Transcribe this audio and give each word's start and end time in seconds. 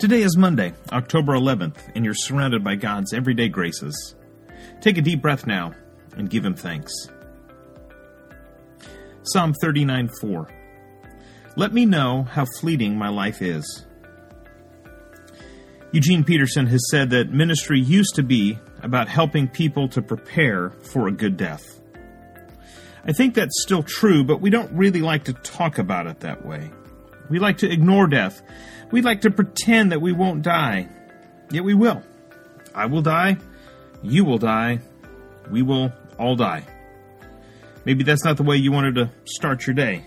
Today 0.00 0.22
is 0.22 0.34
Monday, 0.34 0.72
October 0.92 1.34
11th, 1.34 1.76
and 1.94 2.06
you're 2.06 2.14
surrounded 2.14 2.64
by 2.64 2.74
God's 2.74 3.12
everyday 3.12 3.50
graces. 3.50 4.14
Take 4.80 4.96
a 4.96 5.02
deep 5.02 5.20
breath 5.20 5.46
now 5.46 5.74
and 6.16 6.30
give 6.30 6.42
Him 6.42 6.54
thanks. 6.54 6.90
Psalm 9.24 9.52
39 9.60 10.08
4. 10.22 10.48
Let 11.56 11.74
me 11.74 11.84
know 11.84 12.22
how 12.22 12.46
fleeting 12.46 12.96
my 12.96 13.10
life 13.10 13.42
is. 13.42 13.84
Eugene 15.92 16.24
Peterson 16.24 16.66
has 16.68 16.80
said 16.90 17.10
that 17.10 17.28
ministry 17.30 17.78
used 17.78 18.14
to 18.14 18.22
be 18.22 18.58
about 18.82 19.06
helping 19.06 19.48
people 19.48 19.86
to 19.90 20.00
prepare 20.00 20.70
for 20.70 21.08
a 21.08 21.12
good 21.12 21.36
death. 21.36 21.78
I 23.04 23.12
think 23.12 23.34
that's 23.34 23.60
still 23.60 23.82
true, 23.82 24.24
but 24.24 24.40
we 24.40 24.48
don't 24.48 24.72
really 24.72 25.02
like 25.02 25.24
to 25.24 25.34
talk 25.34 25.76
about 25.76 26.06
it 26.06 26.20
that 26.20 26.46
way. 26.46 26.70
We 27.30 27.38
like 27.38 27.58
to 27.58 27.70
ignore 27.70 28.06
death. 28.06 28.42
We 28.90 29.00
like 29.00 29.22
to 29.22 29.30
pretend 29.30 29.92
that 29.92 30.02
we 30.02 30.12
won't 30.12 30.42
die. 30.42 30.88
Yet 31.50 31.64
we 31.64 31.74
will. 31.74 32.02
I 32.74 32.86
will 32.86 33.02
die. 33.02 33.38
You 34.02 34.24
will 34.24 34.38
die. 34.38 34.80
We 35.50 35.62
will 35.62 35.92
all 36.18 36.36
die. 36.36 36.66
Maybe 37.84 38.04
that's 38.04 38.24
not 38.24 38.36
the 38.36 38.42
way 38.42 38.56
you 38.56 38.72
wanted 38.72 38.96
to 38.96 39.10
start 39.24 39.66
your 39.66 39.74
day. 39.74 40.04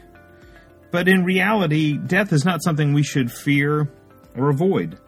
But 0.91 1.07
in 1.07 1.23
reality, 1.23 1.97
death 1.97 2.31
is 2.31 2.45
not 2.45 2.63
something 2.63 2.93
we 2.93 3.03
should 3.03 3.31
fear 3.31 3.89
or 4.35 4.49
avoid. 4.49 4.99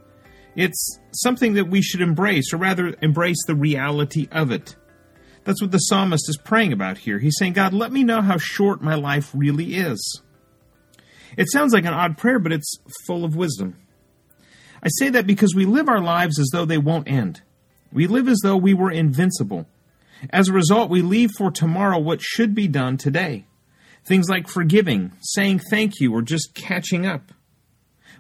It's 0.55 0.99
something 1.11 1.53
that 1.55 1.69
we 1.69 1.81
should 1.81 2.01
embrace, 2.01 2.53
or 2.53 2.57
rather, 2.57 2.95
embrace 3.01 3.43
the 3.45 3.55
reality 3.55 4.27
of 4.31 4.51
it. 4.51 4.75
That's 5.43 5.61
what 5.61 5.71
the 5.71 5.77
psalmist 5.77 6.27
is 6.27 6.37
praying 6.37 6.73
about 6.73 6.97
here. 6.97 7.19
He's 7.19 7.35
saying, 7.37 7.53
God, 7.53 7.73
let 7.73 7.91
me 7.91 8.03
know 8.03 8.21
how 8.21 8.37
short 8.37 8.81
my 8.81 8.95
life 8.95 9.31
really 9.35 9.75
is. 9.75 10.21
It 11.37 11.51
sounds 11.51 11.73
like 11.73 11.85
an 11.85 11.93
odd 11.93 12.17
prayer, 12.17 12.39
but 12.39 12.51
it's 12.51 12.77
full 13.05 13.25
of 13.25 13.35
wisdom. 13.35 13.75
I 14.81 14.89
say 14.99 15.09
that 15.09 15.27
because 15.27 15.55
we 15.55 15.65
live 15.65 15.89
our 15.89 16.01
lives 16.01 16.39
as 16.39 16.49
though 16.51 16.65
they 16.65 16.77
won't 16.77 17.07
end. 17.07 17.41
We 17.91 18.07
live 18.07 18.27
as 18.27 18.39
though 18.43 18.57
we 18.57 18.73
were 18.73 18.91
invincible. 18.91 19.67
As 20.29 20.47
a 20.47 20.53
result, 20.53 20.89
we 20.89 21.01
leave 21.01 21.31
for 21.37 21.51
tomorrow 21.51 21.97
what 21.97 22.21
should 22.21 22.53
be 22.53 22.67
done 22.67 22.97
today. 22.97 23.45
Things 24.05 24.29
like 24.29 24.47
forgiving, 24.47 25.13
saying 25.21 25.61
thank 25.71 25.99
you, 25.99 26.13
or 26.13 26.21
just 26.21 26.53
catching 26.53 27.05
up. 27.05 27.31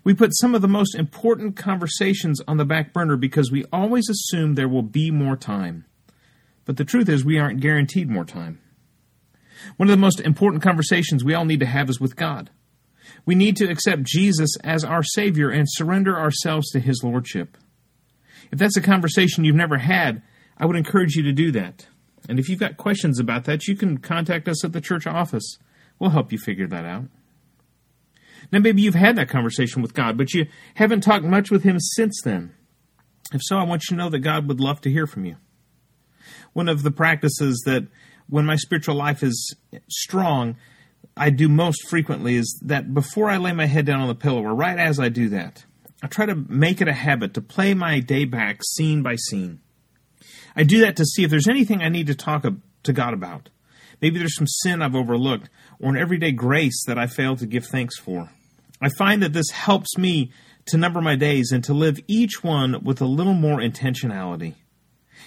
We 0.03 0.13
put 0.13 0.35
some 0.35 0.55
of 0.55 0.61
the 0.61 0.67
most 0.67 0.95
important 0.95 1.55
conversations 1.55 2.39
on 2.47 2.57
the 2.57 2.65
back 2.65 2.93
burner 2.93 3.17
because 3.17 3.51
we 3.51 3.65
always 3.71 4.09
assume 4.09 4.53
there 4.53 4.67
will 4.67 4.83
be 4.83 5.11
more 5.11 5.35
time. 5.35 5.85
But 6.65 6.77
the 6.77 6.85
truth 6.85 7.09
is, 7.09 7.23
we 7.23 7.39
aren't 7.39 7.59
guaranteed 7.59 8.09
more 8.09 8.25
time. 8.25 8.59
One 9.77 9.87
of 9.87 9.91
the 9.91 10.01
most 10.01 10.19
important 10.19 10.63
conversations 10.63 11.23
we 11.23 11.33
all 11.33 11.45
need 11.45 11.59
to 11.59 11.65
have 11.65 11.89
is 11.89 11.99
with 11.99 12.15
God. 12.15 12.49
We 13.25 13.35
need 13.35 13.55
to 13.57 13.69
accept 13.69 14.03
Jesus 14.03 14.51
as 14.63 14.83
our 14.83 15.03
Savior 15.03 15.49
and 15.49 15.65
surrender 15.69 16.17
ourselves 16.17 16.69
to 16.71 16.79
His 16.79 17.01
Lordship. 17.03 17.57
If 18.51 18.59
that's 18.59 18.77
a 18.77 18.81
conversation 18.81 19.43
you've 19.43 19.55
never 19.55 19.79
had, 19.79 20.21
I 20.57 20.65
would 20.65 20.75
encourage 20.75 21.15
you 21.15 21.23
to 21.23 21.33
do 21.33 21.51
that. 21.51 21.87
And 22.29 22.39
if 22.39 22.49
you've 22.49 22.59
got 22.59 22.77
questions 22.77 23.19
about 23.19 23.45
that, 23.45 23.67
you 23.67 23.75
can 23.75 23.97
contact 23.97 24.47
us 24.47 24.63
at 24.63 24.73
the 24.73 24.81
church 24.81 25.07
office. 25.07 25.57
We'll 25.99 26.11
help 26.11 26.31
you 26.31 26.37
figure 26.37 26.67
that 26.67 26.85
out. 26.85 27.05
Now, 28.51 28.59
maybe 28.59 28.81
you've 28.81 28.95
had 28.95 29.15
that 29.15 29.29
conversation 29.29 29.81
with 29.81 29.93
God, 29.93 30.17
but 30.17 30.33
you 30.33 30.45
haven't 30.75 31.01
talked 31.01 31.25
much 31.25 31.49
with 31.49 31.63
Him 31.63 31.79
since 31.79 32.21
then. 32.23 32.53
If 33.33 33.41
so, 33.43 33.57
I 33.57 33.63
want 33.63 33.83
you 33.89 33.97
to 33.97 34.03
know 34.03 34.09
that 34.09 34.19
God 34.19 34.47
would 34.47 34.59
love 34.59 34.81
to 34.81 34.91
hear 34.91 35.07
from 35.07 35.25
you 35.25 35.37
one 36.53 36.69
of 36.69 36.83
the 36.83 36.91
practices 36.91 37.61
that 37.65 37.85
when 38.27 38.45
my 38.45 38.55
spiritual 38.55 38.95
life 38.95 39.21
is 39.21 39.55
strong, 39.89 40.55
I 41.17 41.29
do 41.29 41.47
most 41.47 41.87
frequently 41.87 42.35
is 42.35 42.59
that 42.65 42.93
before 42.93 43.29
I 43.29 43.37
lay 43.37 43.53
my 43.53 43.65
head 43.65 43.85
down 43.85 44.01
on 44.01 44.07
the 44.07 44.15
pillow, 44.15 44.43
or 44.43 44.53
right 44.53 44.77
as 44.77 44.99
I 44.99 45.09
do 45.09 45.29
that, 45.29 45.65
I 46.03 46.07
try 46.07 46.25
to 46.25 46.35
make 46.35 46.81
it 46.81 46.89
a 46.89 46.93
habit 46.93 47.33
to 47.35 47.41
play 47.41 47.73
my 47.73 47.99
day 47.99 48.25
back 48.25 48.61
scene 48.63 49.01
by 49.01 49.15
scene. 49.15 49.61
I 50.55 50.63
do 50.63 50.79
that 50.81 50.97
to 50.97 51.05
see 51.05 51.23
if 51.23 51.29
there's 51.29 51.47
anything 51.47 51.81
I 51.81 51.89
need 51.89 52.07
to 52.07 52.15
talk 52.15 52.43
to 52.83 52.93
God 52.93 53.13
about. 53.13 53.49
Maybe 54.01 54.19
there's 54.19 54.35
some 54.35 54.47
sin 54.47 54.81
I've 54.81 54.95
overlooked, 54.95 55.49
or 55.79 55.89
an 55.89 55.97
everyday 55.97 56.31
grace 56.31 56.83
that 56.85 56.97
I 56.97 57.07
failed 57.07 57.39
to 57.39 57.45
give 57.45 57.65
thanks 57.65 57.97
for. 57.97 58.29
I 58.81 58.89
find 58.89 59.23
that 59.23 59.33
this 59.33 59.49
helps 59.51 59.97
me 59.97 60.31
to 60.67 60.77
number 60.77 60.99
my 60.99 61.15
days 61.15 61.51
and 61.51 61.63
to 61.63 61.73
live 61.73 61.99
each 62.07 62.43
one 62.43 62.83
with 62.83 62.99
a 62.99 63.05
little 63.05 63.33
more 63.33 63.59
intentionality. 63.59 64.55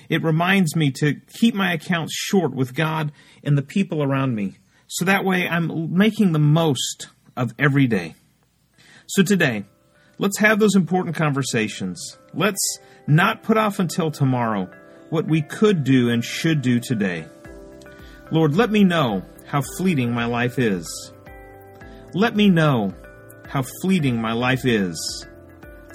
It 0.09 0.23
reminds 0.23 0.77
me 0.77 0.91
to 0.93 1.15
keep 1.35 1.55
my 1.55 1.73
accounts 1.73 2.15
short 2.15 2.55
with 2.55 2.75
God 2.75 3.11
and 3.43 3.57
the 3.57 3.63
people 3.63 4.03
around 4.03 4.35
me. 4.35 4.59
So 4.89 5.05
that 5.05 5.25
way 5.25 5.47
I'm 5.47 5.95
making 5.97 6.33
the 6.33 6.39
most 6.39 7.09
of 7.37 7.55
every 7.59 7.87
day. 7.87 8.15
So 9.07 9.23
today, 9.23 9.65
let's 10.19 10.39
have 10.39 10.59
those 10.59 10.75
important 10.75 11.15
conversations. 11.15 12.19
Let's 12.35 12.79
not 13.07 13.43
put 13.43 13.57
off 13.57 13.79
until 13.79 14.11
tomorrow 14.11 14.71
what 15.11 15.27
we 15.27 15.43
could 15.43 15.85
do 15.85 16.11
and 16.11 16.25
should 16.25 16.63
do 16.63 16.81
today. 16.81 17.27
Lord, 18.31 18.57
let 18.57 18.71
me 18.71 18.83
know 18.83 19.25
how 19.47 19.63
fleeting 19.77 20.13
my 20.13 20.25
life 20.25 20.59
is. 20.59 21.13
Let 22.15 22.35
me 22.35 22.49
know 22.49 22.95
how 23.47 23.65
fleeting 23.83 24.21
my 24.21 24.33
life 24.33 24.65
is. 24.65 25.27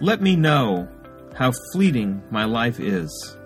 Let 0.01 0.21
me 0.21 0.35
know 0.35 0.87
how 1.35 1.51
fleeting 1.71 2.23
my 2.29 2.45
life 2.45 2.79
is. 2.79 3.37